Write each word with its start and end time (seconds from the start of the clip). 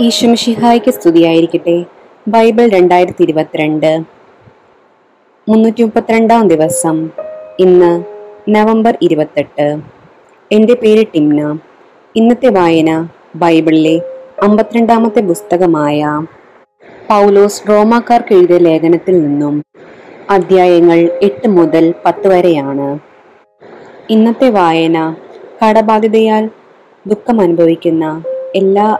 ഈശ്വമിഷിഹായ്ക്ക് 0.00 0.90
സ്തുതിയായിരിക്കട്ടെ. 0.90 1.84
ബൈബിൾ 2.28 2.68
രണ്ടായിരത്തി 2.68 3.22
ഇരുപത്തിരണ്ട് 3.22 4.04
മുന്നൂറ്റി 5.48 5.82
മുപ്പത്തിരണ്ടാം 5.82 6.48
ദിവസം. 6.48 7.08
ഇന്ന് 7.60 8.04
നവംബർ 8.50 8.98
ഇരുപത്തെട്ട്. 9.02 9.78
എന്റെ 10.52 10.74
പേര് 10.74 11.06
ടിംന. 11.14 11.58
ഇന്നത്തെ 12.16 12.48
വായന 12.48 13.08
ബൈബിളിലെ 13.36 14.00
അമ്പത്തിരണ്ടാമത്തെ 14.42 15.20
പുസ്തകമായ 15.20 16.06
പൗലോസ് 17.08 17.68
റോമാക്കാർക്ക് 17.68 18.34
എഴുതിയ 18.34 18.58
ലേഖനത്തിൽ 18.58 19.22
നിന്നും 19.22 19.62
അധ്യായങ്ങൾ 20.30 21.10
എട്ട് 21.22 21.48
മുതൽ 21.48 21.94
പത്ത് 22.06 22.28
വരെയാണ്. 22.28 22.98
ഇന്നത്തെ 24.10 24.50
വായന 24.50 25.16
കടബാധിതയാൽ 25.64 26.50
ദുഃഖം 27.06 27.40
അനുഭവിക്കുന്ന 27.40 28.24
എല്ലാ 28.54 28.98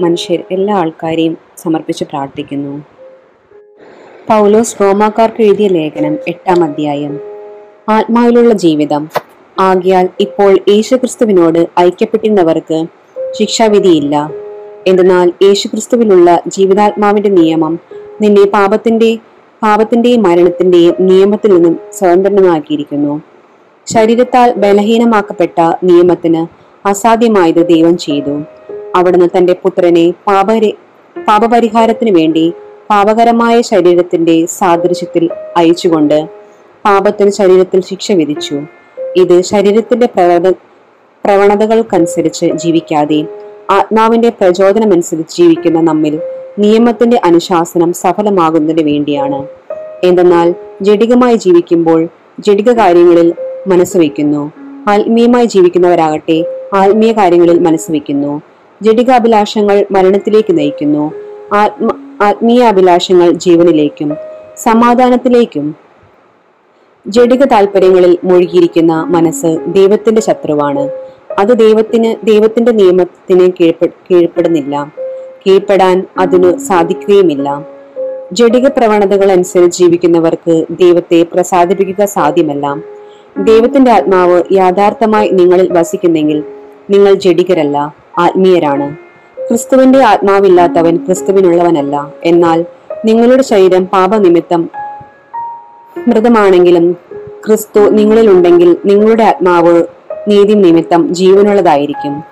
മനുഷ്യർ 0.00 0.42
എല്ലാ 0.50 0.74
ആൾക്കാരെയും 0.74 1.38
സമർപ്പിച്ച് 1.56 2.04
പ്രാർത്ഥിക്കുന്നു. 2.04 2.78
പൗലോസ് 4.30 4.80
റോമാക്കാർക്ക് 4.80 5.42
എഴുതിയ 5.42 5.68
ലേഖനം 5.68 6.18
എട്ടാം 6.28 6.64
അധ്യായം. 6.64 7.20
ആത്മാവിലുള്ള 7.88 8.54
ജീവിതം. 8.54 9.08
ആകിയാൽ 9.58 10.08
ഇപ്പോൾ 10.20 10.58
യേശുക്രിസ്തുവിനോട് 10.68 11.68
ഐക്യപ്പെട്ടിരുന്നവർക്ക് 11.80 12.86
ശിക്ഷാവിധിയില്ല. 13.30 14.30
എന്തെന്നാൽ 14.86 15.32
യേശുക്രിസ്തുവിലുള്ള 15.42 16.42
ജീവിതാത്മാവിന്റെ 16.46 17.28
നിയമം 17.28 17.78
നിന്നെ 18.20 18.44
പാപത്തിന്റെ 18.44 19.18
പാപത്തിന്റെയും 19.62 20.22
മരണത്തിന്റെയും 20.22 20.94
നിയമത്തിൽ 21.00 21.54
നിന്നും 21.54 21.78
സ്വതന്ത്രനാക്കിയിരിക്കുന്നു 21.92 23.22
ശരീരത്താൽ 23.86 24.54
ബലഹീനമാക്കപ്പെട്ട 24.54 25.60
നിയമത്തിന് 25.84 26.46
അസാധ്യമായത് 26.88 27.66
ദൈവം 27.66 27.98
ചെയ്തു. 27.98 28.42
അവിടുന്ന് 28.96 29.28
തന്റെ 29.36 29.52
പുത്രനെ 29.52 30.10
പാപരി 30.26 30.70
പാപപരിഹാരത്തിനു 31.28 32.12
വേണ്ടി 32.18 32.52
പാപകരമായ 32.90 33.60
ശരീരത്തിന്റെ 33.60 34.46
സാദൃശ്യത്തിൽ 34.46 35.24
അയച്ചുകൊണ്ട് 35.56 36.18
പാപത്തിന് 36.84 37.30
ശരീരത്തിൽ 37.30 37.80
ശിക്ഷ 37.82 38.12
വിധിച്ചു. 38.12 38.56
ഇത് 39.16 39.40
ശരീരത്തിന്റെ 39.40 40.06
പ്രവണത 40.06 40.50
പ്രവണതകൾക്കനുസരിച്ച് 41.24 42.46
ജീവിക്കാതെ 42.46 43.20
ആത്മാവിന്റെ 43.70 44.28
പ്രചോദനമനുസരിച്ച് 44.28 45.36
ജീവിക്കുന്ന 45.38 45.80
നമ്മിൽ 45.80 46.20
നിയമത്തിന്റെ 46.58 47.20
അനുശാസനം 47.24 47.92
സഫലമാകുന്നതിന് 47.92 48.84
വേണ്ടിയാണ്. 48.90 49.40
എന്തെന്നാൽ 50.04 50.54
ജഡികമായി 50.82 51.36
ജീവിക്കുമ്പോൾ 51.36 52.08
ജഡിക 52.40 52.72
കാര്യങ്ങളിൽ 52.72 53.34
മനസ്സ് 53.66 53.96
വയ്ക്കുന്നു. 53.96 54.52
ആത്മീയമായി 54.88 55.46
ജീവിക്കുന്നവരാകട്ടെ 55.46 56.38
ആത്മീയ 56.74 57.12
കാര്യങ്ങളിൽ 57.12 57.58
മനസ്സ് 57.58 57.90
വയ്ക്കുന്നു. 57.90 58.32
ജഡിക 58.82 59.10
അഭിലാഷങ്ങൾ 59.10 59.86
മരണത്തിലേക്ക് 59.90 60.58
നയിക്കുന്നു. 60.58 61.12
ആത്മ 61.54 61.90
ആത്മീയ 62.22 62.62
അഭിലാഷങ്ങൾ 62.62 63.30
ജീവനിലേക്കും 63.30 64.16
സമാധാനത്തിലേക്കും. 64.56 65.76
ജഡിക 67.06 67.44
താല്പര്യങ്ങളിൽ 67.44 68.18
മുഴുകിയിരിക്കുന്ന 68.24 69.06
മനസ്സ് 69.08 69.58
ദൈവത്തിന്റെ 69.66 70.20
ശത്രുവാണ്. 70.20 70.90
അത് 71.38 71.58
ദൈവത്തിന് 71.58 72.26
ദൈവത്തിന്റെ 72.26 72.72
നിയമത്തിന് 72.72 73.52
കീഴ്പ്പെ 73.60 73.86
കീഴ്പ്പെടുന്നില്ല. 73.86 74.92
കീഴ്പ്പെടാൻ 75.46 76.06
അതിനു 76.18 76.56
സാധിക്കുകയുമില്ല. 76.56 77.66
ജഡിക 78.32 78.66
പ്രവണതകൾ 78.66 79.32
അനുസരിച്ച് 79.32 79.78
ജീവിക്കുന്നവർക്ക് 79.78 80.66
ദൈവത്തെ 80.70 81.22
പ്രസാദിപ്പിക്കുക 81.22 82.04
സാധ്യമല്ല. 82.04 82.76
ദൈവത്തിന്റെ 83.38 83.90
ആത്മാവ് 83.90 84.42
യാഥാർത്ഥമായി 84.52 85.28
നിങ്ങളിൽ 85.28 85.72
വസിക്കുന്നെങ്കിൽ 85.72 86.44
നിങ്ങൾ 86.90 87.14
ജഡികരല്ല. 87.14 87.94
ആത്മീയരാണ്. 88.18 88.96
ക്രിസ്തുവിന്റെ 89.48 90.04
ആത്മാവില്ലാത്തവൻ 90.04 90.96
ക്രിസ്തുവിനുള്ളവനല്ല. 90.96 92.12
എന്നാൽ 92.24 92.64
നിങ്ങളുടെ 93.04 93.42
ശരീരം 93.42 93.86
പാപനിമിത്തം 93.86 94.70
മൃതമാണെങ്കിലും 96.08 96.96
ക്രിസ്തു 97.46 97.80
നിങ്ങളിലുണ്ടെങ്കിൽ 97.80 98.76
നിങ്ങളുടെ 98.86 99.22
ആത്മാവ് 99.22 99.84
നീതി 100.28 100.52
നിമിത്തം 100.52 101.14
ജീവനുള്ളതായിരിക്കും. 101.14 102.22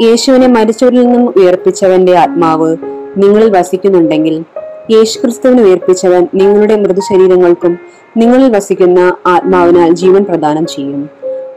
യേശുവിനെ 0.00 0.46
മരിച്ചവരിൽ 0.46 1.02
നിന്നും 1.02 1.34
ഉയർപ്പിച്ചവന്റെ 1.36 2.18
ആത്മാവ് 2.18 2.76
നിങ്ങളിൽ 3.16 3.50
വസിക്കുന്നുണ്ടെങ്കിൽ 3.50 4.44
യേശു 4.90 5.18
ക്രിസ്തുവിനെ 5.18 5.62
ഉയർപ്പിച്ചവൻ 5.62 6.26
നിങ്ങളുടെ 6.34 6.76
മൃതശരീരങ്ങൾക്കും 6.76 7.78
നിങ്ങളിൽ 8.16 8.56
വസിക്കുന്ന 8.56 9.16
ആത്മാവിനാൽ 9.26 9.90
ജീവൻ 9.90 10.24
പ്രദാനം 10.24 10.66
ചെയ്യും. 10.66 11.10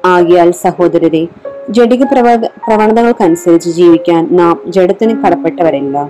ആകിയാൽ 0.05 0.51
സഹോദരരെ 0.51 1.27
ജഡിക 1.69 2.03
പ്രവണ 2.03 2.35
പ്രവണതകൾക്കനുസരിച്ച് 2.67 3.69
ജീവിക്കാൻ 3.69 4.27
നാം 4.31 4.61
ജഡത്തിന് 4.67 5.23
കടപ്പെട്ടവരല്ല. 5.23 6.09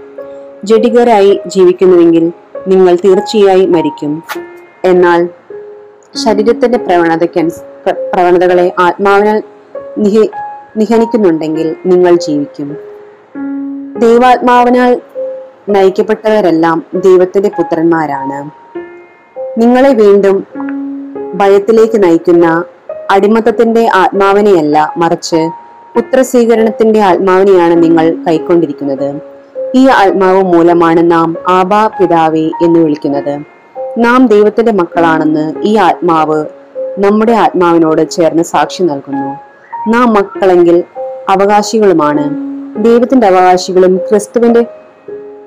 ജഡികരായി 0.63 1.39
ജീവിക്കുന്നുവെങ്കിൽ 1.47 2.31
നിങ്ങൾ 2.67 2.95
തീർച്ചയായും 2.95 3.71
മരിക്കും. 3.71 4.23
എന്നാൽ 4.85 5.29
ശരീരത്തിന്റെ 6.25 6.77
പ്രവണതയ്ക്ക് 6.77 7.39
പ്ര- 7.85 7.95
പ്രവണതകളെ 8.13 8.75
ആത്മാവിനാൽ 8.79 9.43
നിഹ 9.97 10.27
നിഹനിക്കുന്നുണ്ടെങ്കിൽ 10.77 11.75
നിങ്ങൾ 11.85 12.15
ജീവിക്കും. 12.15 12.77
ദൈവാത്മാവിനാൽ 13.97 15.01
നയിക്കപ്പെട്ടവരെല്ലാം 15.69 16.85
ദൈവത്തിന്റെ 16.93 17.49
പുത്രന്മാരാണ്. 17.49 18.49
നിങ്ങളെ 19.59 19.93
വീണ്ടും 19.93 20.47
ഭയത്തിലേക്ക് 21.35 22.03
നയിക്കുന്ന 22.03 22.63
അടിമത്തത്തിന്റെ 23.11 23.89
ആത്മാവിനെയല്ല 23.95 24.93
മറിച്ച് 24.97 25.49
പുത്രസ്വീകരണത്തിന്റെ 25.95 26.99
ആത്മാവിനെയാണ് 26.99 27.83
നിങ്ങൾ 27.83 28.15
കൈക്കൊണ്ടിരിക്കുന്നത്. 28.27 29.21
ഈ 29.75 29.87
ആത്മാവ് 29.87 30.43
മൂലമാണ് 30.43 31.11
നാം 31.11 31.35
ആബാ 31.47 31.87
പിതാവേ 31.87 32.51
എന്ന് 32.61 32.79
വിളിക്കുന്നത്. 32.79 33.39
നാം 33.97 34.27
ദൈവത്തിന്റെ 34.27 34.71
മക്കളാണെന്ന് 34.71 35.53
ഈ 35.63 35.75
ആത്മാവ് 35.75 36.45
നമ്മുടെ 36.99 37.31
ആത്മാവിനോട് 37.31 38.09
ചേർന്ന് 38.09 38.43
സാക്ഷി 38.43 38.83
നൽകുന്നു. 38.83 39.35
നാം 39.89 40.13
മക്കളെങ്കിൽ 40.13 40.83
അവകാശികളുമാണ്. 41.29 42.35
ദൈവത്തിന്റെ 42.83 43.27
അവകാശികളും 43.27 43.97
ക്രിസ്തുവിന്റെ 43.97 44.61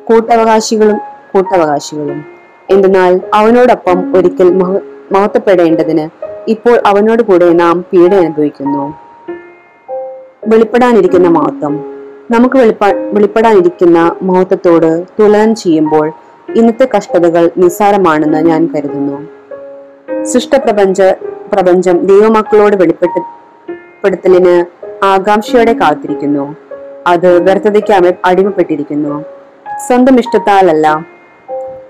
കൂട്ടവകാശികളും 0.05 0.99
കൂട്ടവകാശികളും. 1.35 2.25
എന്തെന്നാൽ 2.71 3.21
അവനോടൊപ്പം 3.35 4.17
ഒരിക്കൽ 4.17 4.55
മഹ- 4.55 4.81
മഹത്വപ്പെടേണ്ടതിന് 5.13 6.28
ഇപ്പോൾ 6.48 6.82
അവനോട് 6.86 7.22
കൂടെ 7.22 7.53
നാം 7.53 7.84
പീഡ 7.92 8.14
അനുഭവിക്കുന്നു. 8.14 8.94
വെളിപ്പെടാനിരിക്കുന്ന 10.47 11.28
മഹത്വം. 11.28 11.84
നമുക്ക് 12.31 12.56
വെളിപ്പെ 12.56 12.92
വെളിപ്പെടാനിരിക്കുന്ന 13.12 14.16
മഹത്വത്തോട് 14.22 15.04
തുലനം 15.20 15.54
ചെയ്യുമ്പോൾ 15.54 16.12
ഇന്നത്തെ 16.54 16.88
കഷ്ടതകൾ 16.97 17.50
നിസ്സാരമാണെന്ന് 17.59 18.38
ഞാൻ 18.38 18.70
കരുതുന്നു. 18.76 19.26
സൃഷ്ടപ്രപഞ്ച 20.25 21.03
പ്രപഞ്ചം 21.53 22.06
ദൈവമക്കളോട് 22.06 22.76
വെളിപ്പെട്ട് 22.76 23.20
പെടുത്തലിന് 24.04 24.65
ആകാംക്ഷയോടെ 25.04 25.72
കാത്തിരിക്കുന്നു. 25.72 26.56
അത് 27.06 27.42
വ്യർത്ഥതയ്ക്ക് 27.42 27.92
അമ 27.92 28.12
അടിമപ്പെട്ടിരിക്കുന്നു. 28.25 29.25
സ്വന്തം 29.86 30.19
ഇഷ്ടത്താലല്ല. 30.19 31.06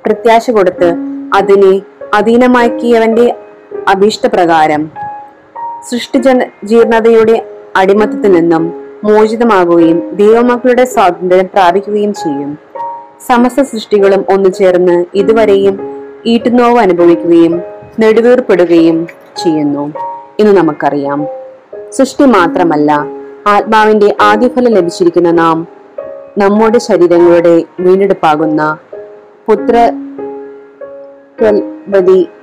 പ്രത്യാശ 0.07 0.51
കൊടുത്ത് 0.51 0.95
അതിനെ 1.35 1.83
അധീനമാക്കിയവന്റെ 2.15 3.35
അഭീഷ്ടപ്രകാരം 3.89 4.91
സൃഷ്ടിജ 5.91 6.29
ജീർണതയുടെ 6.65 7.47
അടിമത്തത്തിൽ 7.77 8.33
നിന്നും 8.33 8.73
മോചിതമാകുകയും 9.05 10.17
ദൈവമക്കളുടെ 10.17 10.85
സ്വാതന്ത്ര്യം 10.85 11.47
പ്രാപിക്കുകയും 11.47 12.15
ചെയ്യും. 12.15 12.59
സമസ്ത 13.27 13.63
സൃഷ്ടികളും 13.63 14.25
ഒന്നു 14.29 14.49
ചേർന്ന് 14.49 15.05
ഇതുവരെയും 15.15 15.81
ഈട്ടുനോവ് 16.27 16.79
അനുഭവിക്കുകയും 16.79 17.63
നെടുവീർപ്പെടുകയും 18.01 19.07
ചെയ്യുന്നു. 19.37 19.93
എന്ന് 20.41 20.57
നമുക്കറിയാം. 20.57 21.27
സൃഷ്ടി 21.91 22.25
മാത്രമല്ല 22.25 23.07
ആത്മാവിന്റെ 23.47 24.17
ആദ്യഫലം 24.21 24.75
ലഭിച്ചിരിക്കുന്ന 24.75 25.31
നാം 25.31 25.67
നമ്മുടെ 26.39 26.79
ശരീരങ്ങളുടെ 26.79 27.63
വീണ്ടെടുപ്പാകുന്ന 27.81 28.79
പുത്ര 29.49 29.93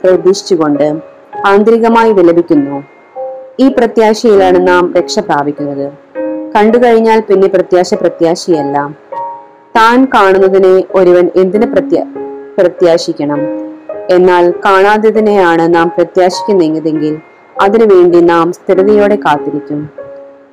പ്രതീക്ഷിച്ചുകൊണ്ട് 0.03 1.14
ആന്തരികമായി 1.45 2.13
വിലപിക്കുന്നു. 2.13 2.83
ഈ 3.59 3.67
പ്രത്യാശയിലാണ് 3.67 4.67
നാം 4.67 4.93
രക്ഷ 4.97 5.19
പ്രാപിക്കുന്നത്. 5.19 5.93
കണ്ടു 6.55 6.77
കഴിഞ്ഞാൽ 6.77 7.19
പിന്നെ 7.19 7.47
പ്രത്യാശ 7.47 7.93
പ്രത്യാശയല്ല. 7.93 8.89
താൻ 9.75 10.05
കാണുന്നതിനെ 10.05 10.83
ഒരുവൻ 10.95 11.29
എന്തിന് 11.35 11.65
പ്രത്യ 11.65 12.05
പ്രത്യാശിക്കണം? 12.57 13.39
എന്നാൽ 14.09 14.53
കാണാത്തതിനെയാണ് 14.65 15.75
നാം 15.75 15.87
പ്രത്യാശിക്കുന്നതെങ്കിൽ 15.87 17.19
അതിനുവേണ്ടി 17.61 18.19
നാം 18.19 18.51
സ്ഥിരതയോടെ 18.51 19.15
കാത്തിരിക്കും. 19.15 19.89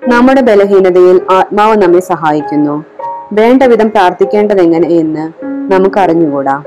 നമ്മുടെ 0.09 0.41
ബലഹീനതയിൽ 0.41 1.21
ആത്മാവ് 1.31 1.77
നമ്മെ 1.77 2.01
സഹായിക്കുന്നു. 2.01 2.85
വേണ്ട 3.33 3.63
വിധം 3.63 3.91
പ്രാർത്ഥിക്കേണ്ടതെങ്ങനെ 3.91 4.89
എന്ന് 4.89 5.33
നമുക്ക് 5.73 5.99
അറിഞ്ഞുകൂടാ 6.01 6.63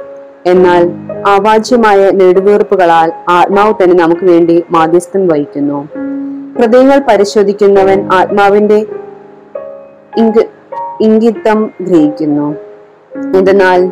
എന്നാൽ 0.46 0.92
അവാച്യമായ 1.28 2.10
നെടുവീർപ്പുകളാൽ 2.10 3.12
ആത്മാവ് 3.30 3.74
തന്നെ 3.84 3.96
നമുക്ക് 4.04 4.26
വേണ്ടി 4.26 4.64
മാധ്യസ്ഥം 4.72 5.28
വഹിക്കുന്നു. 5.28 5.90
ഹൃദയങ്ങൾ 6.60 7.02
പരിശോധിക്കുന്നവൻ 7.10 8.10
ആത്മാവിന്റെ 8.14 8.86
ഇംഗ 10.18 10.34
ഇംഗിതം 11.02 11.72
ഗ്രഹിക്കുന്നു. 11.82 12.56
എന്തെന്നാൽ 13.38 13.92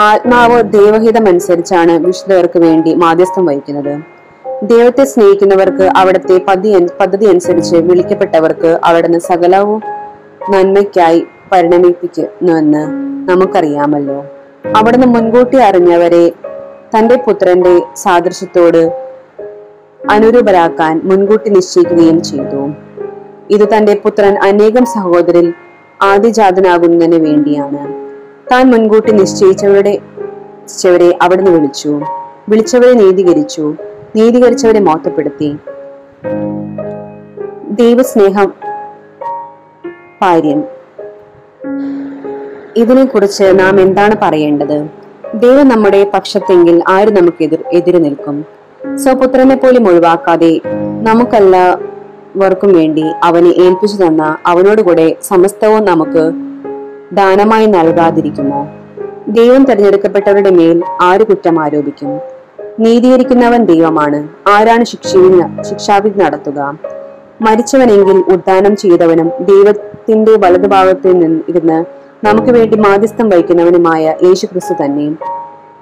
ആത്മാവ് 0.00 0.62
ദൈവഹിതമനുസരിച്ചാണ് 0.62 1.98
വിശുദ്ധവർക്ക് 1.98 2.58
വേണ്ടി 2.58 2.94
മാധ്യസ്ഥം 2.94 3.46
വഹിക്കുന്നത്. 3.46 3.98
ദൈവത്തെ 4.62 5.04
സ്നേഹിക്കുന്നവർക്ക് 5.04 5.90
അവിടുത്തെ 5.96 6.40
പതി 6.48 6.86
പദ്ധതി 7.00 7.26
അനുസരിച്ച് 7.26 7.76
വിളിക്കപ്പെട്ടവർക്ക് 7.76 8.80
അവിടുന്ന് 8.84 9.18
സകലവും 9.18 9.82
നന്മയ്ക്കായി 10.50 11.26
പരിണമിപ്പിക്കുന്നുവെന്ന് 11.52 12.82
നമുക്കറിയാമല്ലോ. 13.30 14.24
അവിടുന്ന് 14.72 15.06
മുൻകൂട്ടി 15.06 15.56
അറിഞ്ഞവരെ 15.56 16.30
തന്റെ 16.98 17.16
പുത്രന്റെ 17.16 17.82
സാദൃശ്യത്തോട് 17.96 18.92
അനുരൂപരാക്കാൻ 20.10 21.00
മുൻകൂട്ടി 21.04 21.50
നിശ്ചയിക്കുകയും 21.50 22.22
ചെയ്തു. 22.22 22.70
ഇത് 23.50 23.76
തന്റെ 23.76 23.94
പുത്രൻ 24.04 24.38
അനേകം 24.38 24.84
സഹോദരിൽ 24.84 25.52
ആദിജാതനാകുന്നതിന് 26.02 27.26
വേണ്ടിയാണ്. 27.26 27.92
താൻ 28.52 28.70
മുൻകൂട്ടി 28.70 29.12
നിശ്ചയിച്ചവരുടെ 29.12 29.90
നിശ്ചയിച്ചവരെ 29.90 31.18
അവിടുന്ന് 31.22 31.50
വിളിച്ചു. 31.50 32.00
വിളിച്ചവരെ 32.48 32.92
നീതീകരിച്ചു. 32.92 33.74
നീതീകരിച്ചവരെ 34.16 34.80
മോത്തപ്പെടുത്തി 34.80 35.56
ദൈവസ്നേഹം 37.70 38.52
പാര്യം 40.22 40.73
ഇതിനെക്കുറിച്ച് 42.76 43.44
നാം 43.60 43.80
എന്താണ് 43.80 44.14
പറയേണ്ടത്? 44.22 44.86
ദൈവം 45.34 45.68
നമ്മുടെ 45.68 46.10
പക്ഷത്തെങ്കിൽ 46.14 46.82
ആര് 46.88 47.08
നമുക്ക് 47.08 47.42
എതിർ 47.42 47.58
എതിര് 47.72 48.04
നിൽക്കും? 48.04 48.44
സ്വപുത്രനെ 48.96 49.56
പോലും 49.56 49.88
ഒഴിവാക്കാതെ 49.88 50.60
നമുക്കെല്ലാവർക്കും 51.02 52.72
വേണ്ടി 52.72 53.04
അവനെ 53.24 53.48
ഏൽപ്പിച്ചു 53.48 54.06
തന്ന 54.06 54.36
അവനോടുകൂടെ 54.46 55.16
സമസ്തവും 55.22 55.84
നമുക്ക് 55.84 56.32
ദാനമായി 57.16 57.66
നൽകാതിരിക്കുമോ? 57.66 58.68
ദൈവം 59.28 59.64
തിരഞ്ഞെടുക്കപ്പെട്ടവരുടെ 59.64 60.50
മേൽ 60.50 60.82
ആര് 61.02 61.26
കുറ്റം 61.26 61.60
ആരോപിക്കും? 61.60 62.20
നീതീകരിക്കുന്നവൻ 62.80 63.64
ദൈവമാണ്. 63.64 64.28
ആരാണ് 64.48 64.84
ശിക്ഷയിൽ 64.84 65.62
ശിക്ഷാവിധി 65.62 66.18
നടത്തുക? 66.18 66.78
മരിച്ചവനെങ്കിൽ 67.42 68.24
ഉദ്ദാനം 68.32 68.76
ചെയ്തവനും 68.76 69.28
ദൈവത്തിന്റെ 69.40 70.32
വലതുഭാഗത്തിൽ 70.32 71.18
നിന്ന് 71.18 71.40
ഇരുന്ന് 71.48 72.03
നമുക്ക് 72.24 72.52
വേണ്ടി 72.52 72.76
മാധ്യസ്ഥം 72.76 73.28
വഹിക്കുന്നവനുമായ 73.28 74.14
യേശു 74.22 74.46
ക്രിസ്തു 74.46 74.84
തന്നെയും 74.84 75.18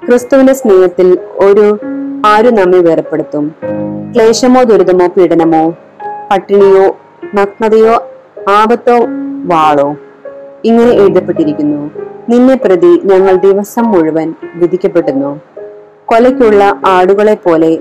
ക്രിസ്തുവിന്റെ 0.08 0.52
സ്നേഹത്തിൽ 0.52 1.18
ഒരു 1.38 1.78
ആരും 2.26 2.54
നമ്മെ 2.54 2.78
വേർപ്പെടുത്തും. 2.78 3.54
ക്ലേശമോ 4.14 4.62
ദുരിതമോ 4.62 5.06
പീഡനമോ 5.06 5.70
പട്ടിണിയോ 6.30 6.96
നഗ്നതയോ 7.34 8.08
ആപത്തോ 8.48 8.96
വാളോ 9.44 9.96
ഇങ്ങനെ 10.64 10.90
എഴുതപ്പെട്ടിരിക്കുന്നു. 10.90 11.90
നിന്നെ 12.28 12.54
പ്രതി 12.54 13.00
ഞങ്ങൾ 13.04 13.36
ദിവസം 13.36 13.84
മുഴുവൻ 13.84 14.34
വിധിക്കപ്പെടുന്നു. 14.54 15.40
കൊലയ്ക്കുള്ള 16.06 16.80
ആടുകളെ 16.86 17.34
പോലെ 17.34 17.78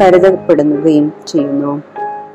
കരുതപ്പെടുകയും 0.00 1.12
ചെയ്യുന്നു. 1.28 1.82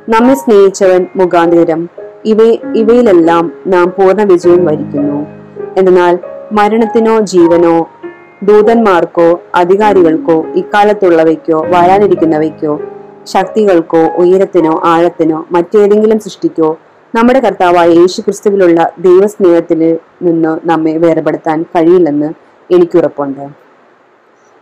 നമ്മെ 0.10 0.34
സ്നേഹിച്ചവൻ 0.34 1.08
മുഖാന്തരം 1.16 1.90
ഇവ 2.26 2.42
ഇവയിലെല്ലാം 2.76 3.52
നാം 3.68 3.94
പൂർണ 3.98 4.24
വിജയം 4.24 4.66
വരിക്കുന്നു. 4.66 5.33
എന്നാൽ 5.78 6.20
മരണത്തിനോ 6.52 7.20
ജീവനോ 7.20 7.90
ദൂതന്മാർക്കോ 8.44 9.42
അധികാരികൾക്കോ 9.56 10.46
ഇക്കാലത്തുള്ളവയ്ക്കോ 10.56 11.66
വരാനിരിക്കുന്നവയ്ക്കോ 11.66 12.80
ശക്തികൾക്കോ 13.24 13.98
ഉയരത്തിനോ 13.98 14.82
ആഴത്തിനോ 14.84 15.46
മറ്റേതെങ്കിലും 15.52 16.20
സൃഷ്ടിക്കോ 16.20 16.78
നമ്മുടെ 17.16 17.40
കർത്താവായ 17.40 17.88
യേശു 17.88 18.22
ക്രിസ്തുവിലുള്ള 18.22 18.92
ദൈവസ്നേഹത്തിൽ 19.00 19.98
നിന്ന് 20.22 20.60
നമ്മെ 20.66 20.98
വേർപെടുത്താൻ 20.98 21.64
കഴിയില്ലെന്ന് 21.64 22.34
എനിക്കുറപ്പുണ്ട്. 22.72 23.48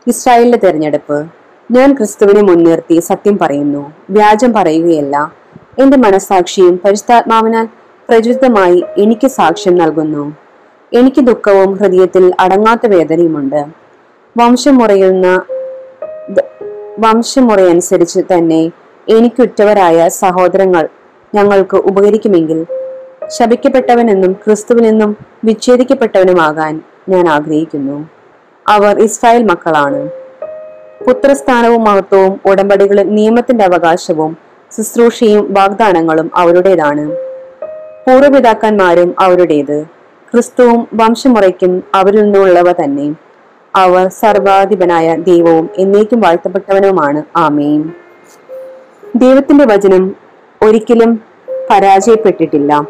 ഇസ്രായേലിന്റെ 0.07 0.59
തെരഞ്ഞെടുപ്പ്. 0.63 1.25
ഞാൻ 1.71 1.93
ക്രിസ്തുവിനെ 1.93 2.41
മുൻനിർത്തി 2.41 2.99
സത്യം 2.99 3.37
പറയുന്നു. 3.37 3.93
വ്യാജം 4.09 4.53
പറയുകയല്ല. 4.53 5.33
എന്റെ 5.79 5.97
മനസാക്ഷിയും 5.97 6.79
പരിശുദ്ധാത്മാവിനാൽ 6.85 7.65
പ്രചുരിതമായി 8.09 8.83
എനിക്ക് 8.97 9.27
സാക്ഷ്യം 9.27 9.75
നൽകുന്നു. 9.77 10.40
എനിക്ക് 10.93 11.21
ദുഃഖവും 11.21 11.73
ഹൃദയത്തിൽ 11.73 12.33
അടങ്ങാത്ത 12.39 12.87
വേദനയുമുണ്ട്. 12.87 13.65
വംശമുറയുന്ന 14.37 15.43
വംശമുറയനുസരിച്ച് 16.99 18.19
തന്നെ 18.19 18.71
എനിക്കുറ്റവരായ 19.09 20.09
സഹോദരങ്ങൾ 20.09 20.87
ഞങ്ങൾക്ക് 21.35 21.77
ഉപകരിക്കുമെങ്കിൽ 21.77 22.65
ശപിക്കപ്പെട്ടവനെന്നും 23.27 24.33
ക്രിസ്തുവിനെന്നും 24.33 25.17
വിച്ഛേദിക്കപ്പെട്ടവനുമാകാൻ 25.43 26.81
ഞാൻ 27.09 27.29
ആഗ്രഹിക്കുന്നു. 27.29 28.09
അവർ 28.67 28.99
ഇസ്രായേൽ 28.99 29.43
മക്കളാണ്. 29.43 30.09
പുത്രസ്ഥാനവും 31.07 31.83
മഹത്വവും 31.83 32.39
ഉടമ്പടികളും 32.45 33.15
നിയമത്തിന്റെ 33.15 33.63
അവകാശവും 33.63 34.37
ശുശ്രൂഷയും 34.77 35.53
വാഗ്ദാനങ്ങളും 35.53 36.31
അവരുടേതാണ്. 36.35 37.11
പൂർവപിതാക്കന്മാരും 38.07 39.15
അവരുടേത്. 39.19 40.00
ക്രിസ്തുവും 40.33 40.87
വംശമുറയ്ക്കും 40.93 41.83
അവരിൽ 41.95 42.21
നിന്നുള്ളവ 42.21 42.71
തന്നെ. 42.71 43.15
അവർ 43.75 44.07
സർവാധിപനായ 44.07 45.15
ദൈവവും 45.15 45.69
എന്നേക്കും 45.77 46.21
വാഴ്ത്തപ്പെട്ടവനുമാണ്. 46.21 47.23
ആമേൻ. 47.35 47.91
ദൈവത്തിന്റെ 49.15 49.65
വചനം 49.65 50.15
ഒരിക്കലും 50.61 51.21
പരാജയപ്പെട്ടിട്ടില്ല. 51.69 52.87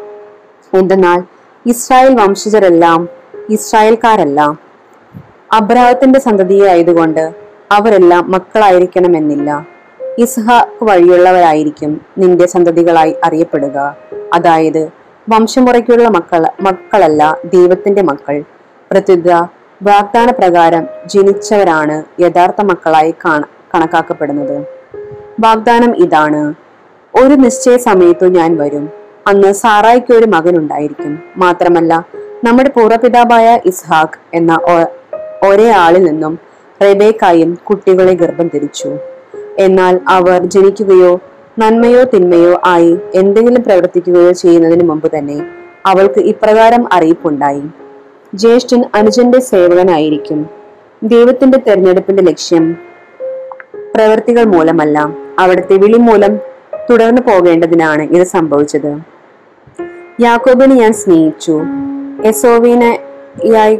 എന്തെന്നാൽ 0.74 1.22
ഇസ്രായേൽ 1.66 2.14
വംശജരെല്ലാം 2.14 3.08
ഇസ്രായേൽക്കാരല്ല. 3.50 4.58
അബ്രാഹത്തിന്റെ 5.52 6.20
സന്തതിയായതുകൊണ്ട് 6.20 7.34
അവരെല്ലാം 7.72 8.30
മക്കളായിരിക്കണമെന്നില്ല. 8.30 9.66
ഇസ്ഹാക്ക് 10.18 10.84
വഴിയുള്ളവരായിരിക്കും 10.84 12.00
നിന്റെ 12.18 12.46
സന്തതികളായി 12.46 13.16
അറിയപ്പെടുക. 13.24 13.96
അതായത് 14.34 15.01
വംശമുറയ്ക്കുള്ള 15.28 16.08
മക്കൾ 16.08 16.46
മക്കളല്ല 16.60 17.38
ദൈവത്തിന്റെ 17.44 18.02
മക്കൾ. 18.02 18.44
പ്രത്യുത 18.90 19.32
വാഗ്ദാന 19.82 20.30
പ്രകാരം 20.30 20.86
ജനിച്ചവരാണ് 21.06 22.20
യഥാർത്ഥ 22.20 22.60
മക്കളായി 22.60 23.14
കാണ 23.24 23.42
കണക്കാക്കപ്പെടുന്നത്. 23.74 24.66
വാഗ്ദാനം 25.40 25.96
ഇതാണ്. 25.96 26.54
ഒരു 27.14 27.34
നിശ്ചയ 27.34 27.76
സമയത്തു 27.76 28.26
ഞാൻ 28.26 28.56
വരും. 28.56 28.90
അന്ന് 29.26 29.52
സാറായിക്ക് 29.52 30.12
ഒരു 30.12 30.26
മകൻ 30.26 30.58
ഉണ്ടായിരിക്കും. 30.58 31.18
മാത്രമല്ല 31.36 32.04
നമ്മുടെ 32.44 32.68
പൂർവപിതാവായ 32.68 33.60
ഇസ്ഹാഖ് 33.64 34.18
എന്ന 34.34 34.60
ഒരേ 35.48 35.70
ആളിൽ 35.70 36.04
നിന്നും 36.04 36.38
റെബേക്കായും 36.82 37.58
കുട്ടികളെ 37.70 38.14
ഗർഭം 38.14 38.46
ധരിച്ചു. 38.46 38.96
എന്നാൽ 39.58 40.00
അവർ 40.08 40.44
ജനിക്കുകയോ 40.44 41.20
നന്മയോ 41.58 42.04
തിന്മയോ 42.04 42.60
ആയി 42.64 42.98
എന്തെങ്കിലും 43.14 43.62
പ്രവർത്തിക്കുകയോ 43.62 44.32
ചെയ്യുന്നതിന് 44.32 44.88
മുമ്പ് 44.88 45.16
തന്നെ 45.16 45.42
അവൾക്ക് 45.86 46.20
ഇപ്രകാരം 46.20 46.88
അറിയിപ്പുണ്ടായി 46.92 47.62
ജ്യേഷ്ഠൻ 48.34 48.84
അനുജന്റെ 48.94 49.38
സേവകനായിരിക്കും 49.38 50.46
ദൈവത്തിന്റെ 51.02 51.58
തെരഞ്ഞെടുപ്പിന്റെ 51.58 52.22
ലക്ഷ്യം 52.22 52.78
പ്രവൃത്തികൾ 53.94 54.44
മൂലമല്ല 54.44 55.14
അവിടുത്തെ 55.38 55.74
വിളി 55.74 55.96
മൂലം 55.96 56.40
തുടർന്നു 56.90 57.22
പോകേണ്ടതിനാണ് 57.22 58.02
ഇത് 58.02 58.26
സംഭവിച്ചത് 58.26 58.92
യാക്കോബിനെ 60.20 60.74
ഞാൻ 60.74 60.92
സ്നേഹിച്ചു 60.92 61.62
എസോവിനായി 62.24 63.78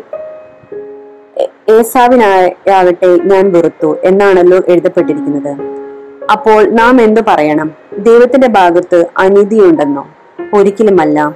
ഏസാവിനായാവട്ടെ 1.71 3.17
ഞാൻ 3.17 3.52
വെറുത്തു 3.52 3.97
എന്നാണല്ലോ 4.05 4.62
എഴുതപ്പെട്ടിരിക്കുന്നത് 4.69 5.82
അപ്പോൾ 6.33 6.65
നാം 6.65 7.03
എന്തു 7.03 7.21
പറയണം? 7.29 7.71
ദൈവത്തിന്റെ 7.99 8.49
ഭാഗത്ത് 8.49 9.07
അനീതിയുണ്ടെന്നോ? 9.19 10.09
ഒരിക്കലുമല്ല. 10.55 11.35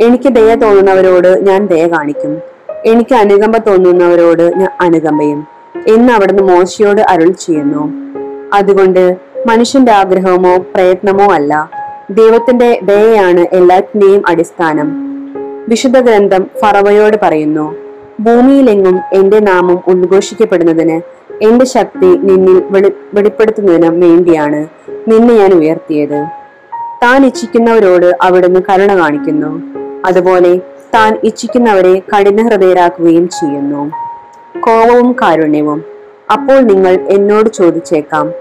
എനിക്ക് 0.00 0.28
ദയ 0.28 0.54
തോന്നുന്നവരോട് 0.54 1.46
ഞാൻ 1.46 1.66
ദയ 1.66 1.86
കാണിക്കും. 1.86 2.38
എനിക്ക് 2.86 3.14
അനുകമ്പ 3.14 3.56
തോന്നുന്നവരോട് 3.56 4.42
ഞാൻ 4.42 4.68
അനുകമ്പയും 4.80 5.46
എന്ന് 5.88 6.12
അവിടുന്ന് 6.12 6.42
മോശയോട് 6.42 7.00
അരുൾ 7.00 7.30
ചെയ്യുന്നു. 7.30 7.92
അതുകൊണ്ട് 8.54 9.16
മനുഷ്യന്റെ 9.46 9.92
ആഗ്രഹമോ 9.92 10.56
പ്രയത്നമോ 10.56 11.32
അല്ല. 11.32 11.70
ദൈവത്തിന്റെ 12.10 12.80
ദയയാണ് 12.82 13.46
എല്ലാറ്റിന്റെയും 13.52 14.22
അടിസ്ഥാനം. 14.28 15.08
വിശുദ്ധ 15.68 16.00
ഗ്രന്ഥം 16.00 16.46
ഫറവയോട് 16.62 17.16
പറയുന്നു 17.22 17.74
ഭൂമിയിലെങ്ങും 18.20 19.00
എന്റെ 19.12 19.38
നാമം 19.38 19.80
ഉദ്ഘോഷിക്കപ്പെടുന്നതിന് 19.86 21.17
എന്റെ 21.42 21.64
ശക്തി 21.64 22.06
നിന്നിൽ 22.06 22.62
വെളി 22.70 22.92
വെളിപ്പെടുത്തുന്നതിന് 23.14 23.86
വേണ്ടിയാണ് 23.86 24.66
നിന്നെ 25.08 25.34
ഞാൻ 25.34 25.52
ഉയർത്തിയത്. 25.52 26.26
താൻ 27.02 27.26
ഇച്ഛിക്കുന്നവരോട് 27.26 28.18
അവിടുന്ന് 28.22 28.60
കരുണ 28.70 28.96
കാണിക്കുന്നു. 28.96 29.62
അതുപോലെ 30.06 30.56
താൻ 30.94 31.18
ഇച്ഛിക്കുന്നവരെ 31.24 31.98
കഠിന 31.98 32.48
ഹൃദയരാക്കുകയും 32.48 33.28
ചെയ്യുന്നു. 33.28 33.90
കോപവും 34.60 35.16
കാരുണ്യവും 35.22 35.84
അപ്പോൾ 36.32 36.60
നിങ്ങൾ 36.60 36.98
എന്നോട് 37.08 37.48
ചോദിച്ചേക്കാം. 37.48 38.32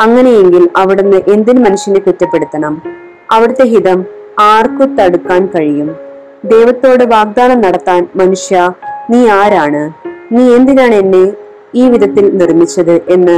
അങ്ങനെയെങ്കിൽ 0.00 0.68
അവിടുന്ന് 0.76 1.16
എന്തിന് 1.28 1.64
മനുഷ്യനെ 1.64 2.00
കുറ്റപ്പെടുത്തണം? 2.00 2.82
അവിടുത്തെ 3.30 3.64
ഹിതം 3.64 4.04
ആർക്കു 4.38 4.84
തടുക്കാൻ 4.84 5.46
കഴിയും? 5.46 5.96
ദൈവത്തോട് 6.44 7.04
വാഗ്ദാനം 7.04 7.60
നടത്താൻ 7.60 8.06
മനുഷ്യ 8.16 8.72
നീ 9.10 9.28
ആരാണ്? 9.28 10.08
നീ 10.34 10.54
എന്തിനാണ് 10.54 10.94
എന്നെ 10.94 11.32
ഈ 11.78 11.88
വിധത്തിൽ 11.88 12.36
നിർമ്മിച്ചത് 12.38 12.96
എന്ന് 13.08 13.36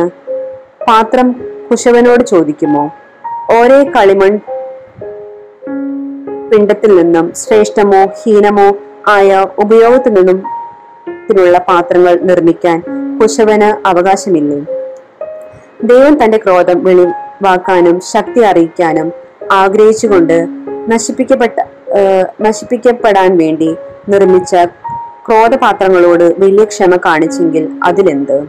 പാത്രം 0.85 1.29
കുശവനോട് 1.71 2.25
ചോദിക്കുമോ? 2.25 2.85
ഓരോ 3.51 3.85
കളിമൺ 3.97 4.33
പിണ്ടത്തിൽ 6.51 6.97
നിന്നും 6.97 7.33
ശ്രേഷ്ഠമോ 7.35 8.07
ഹീനമോ 8.21 8.69
ആയ 9.09 9.29
ഉപയോഗത്തിൽ 9.59 10.15
നിന്നും 10.15 10.41
ത്തിലുള്ള 11.31 11.59
പാത്രങ്ങൾ 11.59 12.15
നിർമ്മിക്കാൻ 12.23 12.79
കുശവന് 13.19 13.89
അവകാശമില്ലേ? 13.89 14.59
ദൈവം 15.85 16.25
തന്റെ 16.25 16.39
ക്രോധം 16.39 16.85
വെളിവാക്കാനും 16.85 18.01
ശക്തി 18.13 18.41
അറിയിക്കാനും 18.41 19.09
ആഗ്രഹിച്ചുകൊണ്ട് 19.53 20.37
നശിപ്പിക്കപ്പെട്ട 20.89 21.59
നശിപ്പിക്കപ്പെടാൻ 22.43 23.39
വേണ്ടി 23.39 23.71
നിർമ്മിച്ച 24.09 24.53
ക്രോധപാത്രങ്ങളോട് 25.31 26.35
വലിയ 26.39 26.65
ക്ഷമ 26.65 26.97
കാണിച്ചെങ്കിൽ 26.97 27.69
അതിലെന്ത്? 27.85 28.47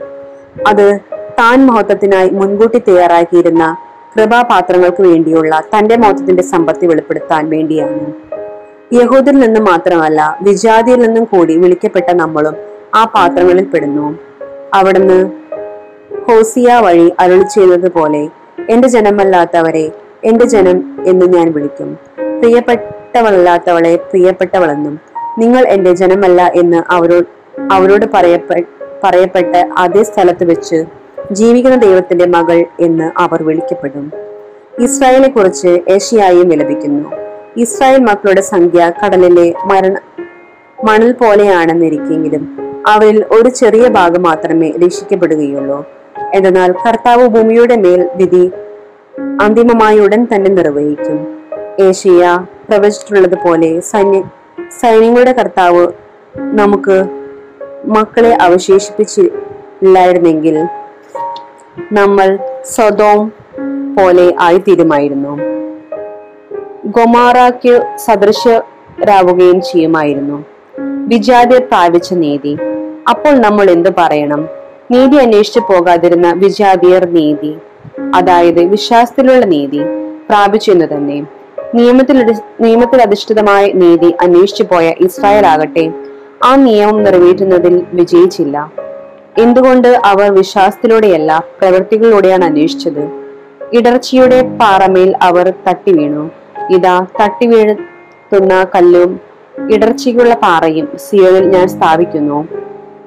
അത് 0.67 0.99
താൻ 1.39 1.65
മഹത്വത്തിനായി 1.65 2.29
മുൻകൂട്ടി 2.29 2.79
തയ്യാറാക്കിയിരുന്ന 2.79 3.77
കൃപാപാത്രങ്ങൾക്ക് 4.15 5.01
വേണ്ടിയുള്ള 5.03 5.61
തന്റെ 5.77 5.97
മഹത്വത്തിന്റെ 5.97 6.43
സമ്പത്തി 6.43 6.87
വെളിപ്പെടുത്താൻ 6.87 7.49
വേണ്ടിയാണ്. 7.49 8.13
യഹൂദിൽ 8.93 9.39
നിന്നും 9.39 9.63
മാത്രമല്ല 9.63 10.39
വിജാതിയിൽ 10.41 10.99
നിന്നും 10.99 11.23
കൂടി 11.23 11.57
വിളിക്കപ്പെട്ട 11.57 12.11
നമ്മളും 12.11 12.55
ആ 12.95 13.03
പാത്രങ്ങളിൽ 13.05 13.63
പെടുന്നു. 13.63 14.19
അവിടുന്ന് 14.73 15.29
ഹോസിയ 16.27 16.73
വഴി 16.73 17.13
അരുളി 17.19 17.43
ചെയ്തതുപോലെ 17.43 18.29
എന്റെ 18.69 18.87
ജനമല്ലാത്തവരെ 18.87 19.91
എന്റെ 20.23 20.45
ജനം 20.45 21.03
എന്ന് 21.05 21.25
ഞാൻ 21.25 21.53
വിളിക്കും. 21.53 21.97
പ്രിയപ്പെട്ടവളല്ലാത്തവളെ 22.39 23.95
പ്രിയപ്പെട്ടവളെന്നും 23.95 25.10
നിങ്ങൾ 25.39 25.67
എന്റെ 25.67 25.93
ജനമല്ല 25.93 26.51
എന്ന് 26.55 26.83
അവരോട് 26.91 27.25
അവരോട് 27.71 28.05
പറയപ്പെ 28.13 28.63
പറയപ്പെട്ട 29.03 29.55
അതേ 29.77 30.03
സ്ഥലത്ത് 30.03 30.43
വെച്ച് 30.43 30.85
ജീവിക്കുന്ന 31.31 31.77
ദൈവത്തിന്റെ 31.77 32.25
മകൾ 32.25 32.65
എന്ന് 32.79 33.11
അവർ 33.17 33.43
വിളിക്കപ്പെടും. 33.43 34.11
ഇസ്രായേലിനെ 34.79 35.29
കുറിച്ച് 35.29 35.79
ഏഷ്യായും 35.89 36.49
വിലപിക്കുന്നു 36.49 37.11
ഇസ്രായേൽ 37.57 37.99
മക്കളുടെ 37.99 38.41
സംഖ്യ 38.41 38.91
കടലിലെ 39.05 39.53
മരണ 39.65 39.99
മണൽ 40.83 41.11
പോലെയാണെന്നിരിക്കെങ്കിലും 41.11 42.57
അവരിൽ 42.87 43.25
ഒരു 43.31 43.49
ചെറിയ 43.49 43.87
ഭാഗം 43.87 44.23
മാത്രമേ 44.23 44.71
രക്ഷിക്കപ്പെടുകയുള്ളൂ. 44.85 45.85
എന്നാൽ 46.33 46.71
കർത്താവ് 46.71 47.27
ഭൂമിയുടെ 47.27 47.75
മേൽ 47.75 48.09
വിധി 48.15 48.51
അന്തിമമായി 49.41 49.99
ഉടൻ 49.99 50.27
തന്നെ 50.35 50.51
നിർവഹിക്കും. 50.51 51.27
ഏഷ്യ 51.79 52.45
പ്രവചിച്ചിട്ടുള്ളത് 52.69 53.35
പോലെ 53.35 53.79
സൈന്യ 53.79 54.23
സൈന്യങ്ങളുടെ 54.69 55.31
കർത്താവ് 55.31 55.87
നമുക്ക് 56.37 57.05
മക്കളെ 57.85 58.37
അവശേഷിപ്പിച്ചില്ലായിരുന്നെങ്കിൽ 58.41 60.67
നമ്മൾ 61.93 62.39
സ്വതോം 62.63 63.33
പോലെ 63.97 64.33
ആയിത്തീരുമായിരുന്നു. 64.41 65.39
ഗൊമാറയ്ക്ക് 66.85 67.95
സദൃശരാവുകയും 67.95 69.61
ചെയ്യുമായിരുന്നു. 69.61 70.45
വിജാതിയർ 71.07 71.61
പ്രാപിച്ച 71.61 72.13
നീതി. 72.13 72.57
അപ്പോൾ 73.09 73.29
നമ്മൾ 73.29 73.69
എന്ത് 73.69 73.89
പറയണം? 73.97 74.49
നീതി 74.91 75.15
അന്വേഷിച്ചു 75.15 75.59
പോകാതിരുന്ന 75.59 76.31
വിജാതിയർ 76.31 77.05
നീതി 77.05 77.57
അതായത് 78.15 78.59
വിശ്വാസത്തിലുള്ള 78.59 79.45
നീതി 79.45 79.79
പ്രാപിച്ചു 80.29 80.71
എന്ന് 80.71 80.85
തന്നെ. 80.85 81.40
നിയമത്തിൽ 81.75 83.01
അധിഷ്ഠിതമായ 83.01 83.71
നീതി 83.71 84.15
അന്വേഷിച്ചു 84.21 84.63
പോയ 84.63 84.93
ഇസ്രായേൽ 84.99 85.45
ആകട്ടെ 85.45 85.93
ആ 86.43 86.55
നിയമം 86.55 87.03
നിറവേറ്റുന്നതിൽ 87.03 87.85
വിജയിച്ചില്ല. 87.93 88.71
എന്തുകൊണ്ട് 89.37 89.87
അവർ 89.87 90.31
വിശ്വാസത്തിലൂടെയല്ല 90.31 91.43
പ്രവൃത്തികളിലൂടെയാണ് 91.61 92.43
അന്വേഷിച്ചത്? 92.45 93.09
ഇടർച്ചയുടെ 93.73 94.41
പാറമേൽ 94.41 95.15
അവർ 95.21 95.53
തട്ടി 95.67 95.91
വീണു. 95.91 96.31
ഇതാ 96.69 97.05
തട്ടി 97.21 97.47
വീഴുന്ന 97.47 98.65
കല്ലും 98.75 99.19
ഇടർച്ചയ്ക്കുള്ള 99.71 100.35
പാറയും 100.35 100.87
സിയോയിൽ 100.95 101.49
ഞാൻ 101.49 101.67
സ്ഥാപിക്കുന്നു. 101.67 102.47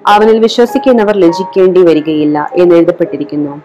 അവനിൽ 0.07 0.39
വിശ്വസിക്കുന്നവർ 0.39 1.17
ലജിക്കേണ്ടി 1.17 1.83
വരികയില്ല 1.83 2.51
എന്ന് 2.55 2.75
എഴുതപ്പെട്ടിരിക്കുന്നു. 2.75 3.63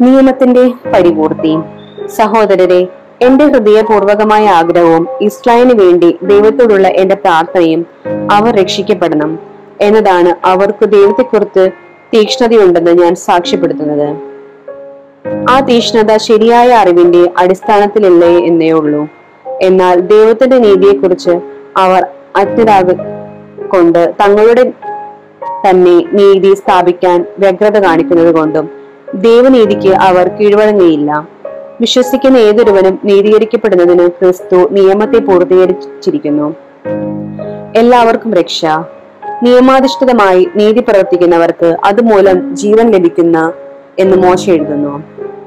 നിയമത്തിന്റെ 0.00 0.72
പരിപൂർത്തി. 0.94 1.58
സഹോദരരെ 2.06 2.86
എന്റെ 3.22 3.44
ഹൃദയപൂർവകമായ 3.44 4.46
ആഗ്രഹവും 4.46 5.08
ഇസ്രായേലിന് 5.20 5.80
വേണ്ടി 5.82 6.18
ദൈവത്തോടുള്ള 6.22 6.88
എന്റെ 6.88 7.14
പ്രാർത്ഥനയും 7.14 7.86
അവർ 8.32 8.54
രക്ഷിക്കപ്പെടണം 8.54 9.38
എന്നതാണ് 9.80 10.46
അവർക്ക് 10.46 10.84
ദൈവത്തെക്കുറിച്ച് 10.84 11.70
തീക്ഷ്ണതയുണ്ടെന്ന് 12.14 12.90
ഞാൻ 12.90 13.14
സാക്ഷ്യപ്പെടുത്തുന്നത്. 13.14 14.08
ആ 15.50 15.60
തീക്ഷ്ണത 15.60 16.16
ശരിയായ 16.16 16.72
അറിവിന്റെ 16.72 17.30
അടിസ്ഥാനത്തിലല്ലേ 17.38 18.46
എന്നേ 18.46 18.70
ഉള്ളൂ. 18.72 19.08
എന്നാൽ 19.62 20.00
ദൈവത്തിന്റെ 20.00 20.58
നീതിയെക്കുറിച്ച് 20.58 21.30
അവർ 21.76 22.06
അജ്ഞരാക 22.36 22.92
കൊണ്ട് 23.68 24.14
തങ്ങളുടെ 24.22 24.72
തന്നെ 25.68 26.04
നീതി 26.12 26.54
സ്ഥാപിക്കാൻ 26.54 27.24
വ്യഗ്രത 27.38 27.78
കാണിക്കുന്നത് 27.78 28.34
കൊണ്ടും 28.34 28.70
ദൈവനീതിക്ക് 29.14 29.88
അവർ 29.88 30.28
കീഴ്വഴങ്ങുകയില്ല 30.28 31.28
വിശ്വസിക്കുന്ന 31.80 32.36
ഏതൊരുവനും 32.36 32.98
നീതീകരിക്കപ്പെടുന്നതിന് 33.04 34.08
ക്രിസ്തു 34.08 34.68
നിയമത്തെ 34.70 35.18
പൂർത്തീകരിച്ചിരിക്കുന്നു. 35.18 36.54
എല്ലാവർക്കും 37.76 38.34
രക്ഷ. 38.34 38.64
നിയമാധിഷ്ഠിതമായി 39.42 40.48
നീതി 40.56 40.80
പ്രവർത്തിക്കുന്നവർക്ക് 40.80 41.76
അതുമൂലം 41.84 42.56
ജീവൻ 42.56 42.90
ലഭിക്കുന്ന 42.90 43.52
എന്ന് 43.98 44.16
മോശ 44.16 44.50
എഴുതുന്നു. 44.50 45.02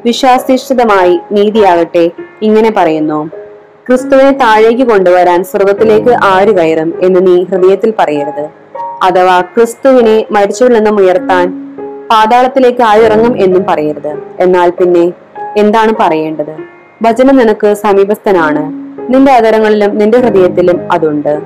വിശ്വാസിഷ്ഠിതമായി 0.05 1.19
നീതിയാകട്ടെ 1.31 2.11
ഇങ്ങനെ 2.41 2.73
പറയുന്നു. 2.77 3.29
ക്രിസ്തുവിനെ 3.89 4.31
താഴേക്ക് 4.31 4.83
കൊണ്ടുവരാൻ 4.83 5.43
സ്വർഗത്തിലേക്ക് 5.43 6.09
ആര് 6.23 6.57
കയറും 6.57 6.93
എന്ന് 7.01 7.27
നീ 7.27 7.43
ഹൃദയത്തിൽ 7.43 7.93
പറയരുത്. 7.99 8.47
അഥവാ 9.03 9.41
ക്രിസ്തുവിനെ 9.41 10.25
മരിച്ചവരിൽ 10.31 10.73
നിന്നും 10.73 10.99
ഉയർത്താൻ 10.99 11.75
പാതാളത്തിലേക്ക് 12.11 12.81
ആരിറങ്ങും 12.81 13.37
എന്നും 13.37 13.65
പറയരുത്. 13.69 14.13
എന്നാൽ 14.39 14.69
പിന്നെ 14.69 15.13
എന്താണ് 15.57 15.93
പറയേണ്ടത്? 15.99 16.55
വചനം 17.03 17.37
നിനക്ക് 17.37 17.73
സമീപസ്ഥനാണ്. 17.73 18.63
നിന്റെ 19.13 19.31
അതരങ്ങളിലും 19.31 19.97
നിന്റെ 19.97 20.17
ഹൃദയത്തിലും 20.17 20.91
അതുണ്ട്. 20.91 21.41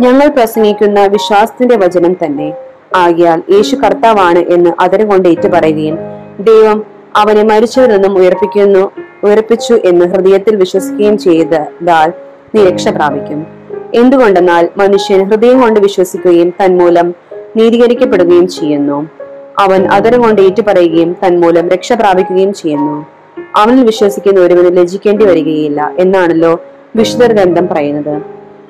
ഞങ്ങൾ 0.00 0.28
പ്രസംഗിക്കുന്ന 0.28 1.06
വിശ്വാസത്തിന്റെ 1.06 1.76
വചനം 1.76 2.12
തന്നെ. 2.12 2.52
ആകിയാൽ 2.96 3.42
യേശു 3.50 3.76
കർത്താവാണ് 3.76 4.38
എന്ന് 4.38 4.70
അതരം 4.80 5.08
കൊണ്ട് 5.08 5.28
ഏറ്റുപറയുകയും 5.28 5.98
ദൈവം 6.40 6.84
അവനെ 7.16 7.42
മരിച്ചവരിൽ 7.42 7.92
നിന്നും 7.92 8.18
ഉയർപ്പിക്കുന്നു 8.18 8.90
ഉയർപ്പിച്ചു 9.24 9.74
എന്ന് 9.84 10.06
ഹൃദയത്തിൽ 10.06 10.56
വിശ്വസിക്കുകയും 10.56 11.18
ചെയ്താൽ 11.18 12.12
നീ 12.54 12.70
രക്ഷ 12.70 12.88
പ്രാപിക്കും. 12.88 13.46
എന്തുകൊണ്ടെന്നാൽ 13.94 14.68
മനുഷ്യൻ 14.76 15.28
ഹൃദയം 15.28 15.60
കൊണ്ട് 15.60 15.80
വിശ്വസിക്കുകയും 15.80 16.54
തന്മൂലം 16.64 17.14
നീതീകരിക്കപ്പെടുകയും 17.56 18.48
ചെയ്യുന്നു. 18.48 19.10
അവൻ 19.58 19.86
അതരം 19.86 20.22
കൊണ്ട് 20.22 20.42
ഏറ്റുപറയുകയും 20.42 21.16
തന്മൂലം 21.26 21.68
രക്ഷ 21.68 21.92
പ്രാപിക്കുകയും 21.92 22.52
ചെയ്യുന്നു. 22.52 23.06
അവനിൽ 23.56 23.86
വിശ്വസിക്കുന്ന 23.86 24.40
ഒരുവന് 24.40 24.76
ലജിക്കേണ്ടി 24.76 25.24
വരികയില്ല 25.24 25.94
എന്നാണല്ലോ 25.98 26.60
വിശുദ്ധർ 26.96 27.32
ഗ്രന്ഥം 27.32 27.68
പറയുന്നത്. 27.68 28.22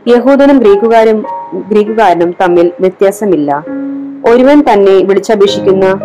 യഹൂദനും 0.08 0.58
ഗ്രീക്കുകാരും 0.58 1.26
ഗ്രീക്കുകാരനും 1.54 2.34
തമ്മിൽ 2.40 2.72
വ്യത്യാസമില്ല. 2.80 3.64
ഒരുവൻ 4.26 4.64
തന്നെ 4.72 4.92
വിളിച്ചപേക്ഷിക്കുന്ന 4.92 6.00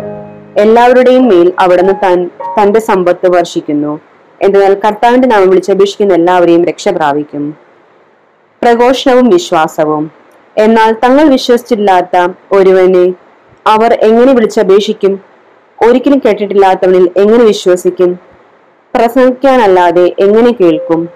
എല്ലാവരുടെയും 0.56 1.28
മേൽ 1.28 1.52
അവിടുന്ന് 1.58 1.92
താൻ 2.02 2.30
തന്റെ 2.58 2.80
സമ്പത്ത് 2.80 3.28
വർഷിക്കുന്നു. 3.28 4.00
എന്നാൽ 4.42 4.74
കർത്താവിന്റെ 4.74 5.28
നാമം 5.28 5.48
വിളിച്ചപേക്ഷിക്കുന്ന 5.48 6.14
എല്ലാവരെയും 6.14 6.64
രക്ഷ 6.64 6.88
പ്രാപിക്കും. 6.88 7.56
പ്രഘോഷണവും 8.62 9.30
വിശ്വാസവും. 9.30 10.10
എന്നാൽ 10.58 10.92
തങ്ങൾ 10.92 11.24
വിശ്വസിച്ചിട്ടില്ലാത്ത 11.24 12.28
ഒരുവനെ 12.52 13.14
അവർ 13.66 13.98
എങ്ങനെ 14.02 14.32
വിളിച്ചപേക്ഷിക്കും? 14.32 15.20
ഒരിക്കലും 15.86 16.22
കേട്ടിട്ടില്ലാത്തവനിൽ 16.24 17.10
എങ്ങനെ 17.16 17.44
വിശ്വസിക്കും? 17.44 18.25
പ്രസംഗിക്കാനല്ലാതെ 18.96 20.14
എങ്ങനെ 20.18 20.52
കേൾക്കും? 20.60 21.08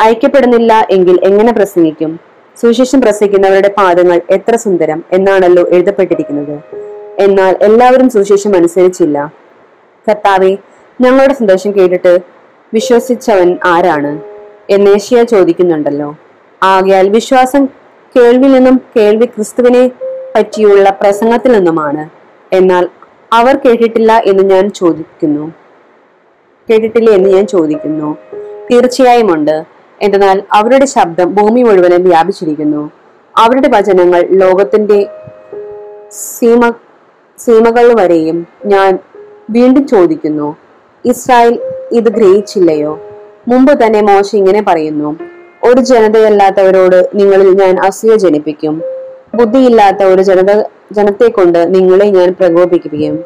അയക്കപ്പെടുന്നില്ല 0.00 0.86
എങ്കിൽ 0.90 1.24
എങ്ങനെ 1.24 1.52
പ്രസംഗിക്കും? 1.52 2.20
സുശേഷം 2.60 3.00
പ്രസംഗിക്കുന്നവരുടെ 3.00 3.74
പാദങ്ങൾ 3.78 4.20
എത്ര 4.30 4.56
സുന്ദരം 4.56 5.04
എന്നാണല്ലോ 5.12 5.68
എഴുതപ്പെട്ടിരിക്കുന്നത്. 5.68 6.60
എന്നാൽ 7.18 7.58
എല്ലാവരും 7.62 8.10
സുശേഷം 8.10 8.56
അനുസരിച്ചില്ല. 8.56 9.32
കർത്താവെ 10.10 10.56
ഞങ്ങളുടെ 11.00 11.34
സന്ദേശം 11.34 11.76
കേട്ടിട്ട് 11.78 12.18
വിശ്വസിച്ചവൻ 12.74 13.58
ആരാണ്? 13.64 14.20
എന്നേഷ്യ 14.70 15.24
ചോദിക്കുന്നുണ്ടല്ലോ. 15.24 16.16
ആകയാൽ 16.62 17.08
വിശ്വാസം 17.08 17.66
കേൾവിൽ 18.16 18.52
നിന്നും 18.52 18.80
കേൾവി 18.96 19.26
ക്രിസ്തുവിനെ 19.26 19.90
പറ്റിയുള്ള 20.36 20.90
പ്രസംഗത്തിൽ 20.90 21.52
നിന്നുമാണ്. 21.52 22.08
എന്നാൽ 22.52 22.88
അവർ 23.32 23.56
കേട്ടിട്ടില്ല 23.56 24.22
എന്ന് 24.24 24.42
ഞാൻ 24.42 24.70
ചോദിക്കുന്നു. 24.70 25.52
കേട്ടിട്ടില്ല 26.70 27.10
എന്ന് 27.10 27.30
ഞാൻ 27.30 27.46
ചോദിക്കുന്നു. 27.46 28.16
തീർച്ചയായും 28.70 29.34
ഉണ്ട്. 29.34 29.64
എന്നാൽ 30.02 30.42
അവരുടെ 30.52 30.84
ശബ്ദം 30.84 31.34
ഭൂമി 31.34 31.62
മുഴുവനും 31.62 32.04
വ്യാപിച്ചിരിക്കുന്നു. 32.04 32.90
അവരുടെ 33.36 33.68
വചനങ്ങൾ 33.68 34.26
ലോകത്തിന്റെ 34.30 35.06
സീമ 36.10 36.72
സീമകൾ 37.38 38.00
വരെയും 38.00 38.46
ഞാൻ 38.66 38.98
വീണ്ടും 39.50 39.86
ചോദിക്കുന്നു. 39.86 40.56
ഇസ്രായേൽ 41.04 41.58
ഇത് 41.92 42.04
ഗ്രഹിച്ചില്ലയോ? 42.04 43.00
മുമ്പ് 43.48 43.86
തന്നെ 43.86 44.00
മോശ 44.00 44.34
ഇങ്ങനെ 44.34 44.62
പറയുന്നു 44.62 45.18
ഒരു 45.64 45.80
ജനതയല്ലാത്തവരോട് 45.80 47.10
നിങ്ങളിൽ 47.14 47.54
ഞാൻ 47.54 47.78
അസൂയ 47.84 48.16
ജനിപ്പിക്കും. 48.16 48.82
ബുദ്ധിയില്ലാത്ത 49.34 50.02
ഒരു 50.02 50.22
ജനത 50.22 50.62
ജനത്തെ 50.92 51.28
കൊണ്ട് 51.28 51.74
നിങ്ങളെ 51.74 52.04
ഞാൻ 52.04 52.34
പ്രകോപിപ്പിക്കും. 52.40 53.24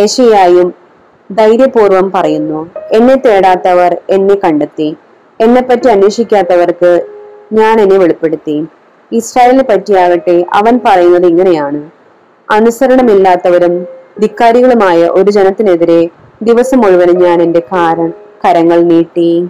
യശയായും 0.00 0.87
ധൈര്യപൂർവം 1.32 2.12
പറയുന്നു 2.14 2.70
എന്നെ 2.92 3.14
തേടാത്തവർ 3.14 3.96
എന്നെ 4.10 4.34
കണ്ടെത്തി. 4.34 4.96
എന്നെപ്പറ്റി 5.40 5.88
അന്വേഷിക്കാത്തവർക്ക് 5.88 7.06
ഞാൻ 7.52 7.80
എന്നെ 7.80 7.98
വെളിപ്പെടുത്തി. 7.98 8.66
ഇസ്രായേലിനെ 9.12 9.64
പറ്റിയാകട്ടെ 9.64 10.44
അവൻ 10.52 10.80
പറയുന്നത് 10.86 11.26
ഇങ്ങനെയാണ്. 11.26 11.90
അനുസരണമില്ലാത്തവരും 12.50 13.86
ധിക്കാരികളുമായ 14.20 15.04
ഒരു 15.04 15.30
ജനത്തിനെതിരെ 15.30 16.08
ദിവസം 16.42 16.78
മുഴുവനും 16.78 17.18
ഞാൻ 17.18 17.42
എന്റെ 17.42 17.60
കാരൻ 17.60 18.12
കരങ്ങൾ 18.44 18.82
നീട്ടി. 18.82 19.48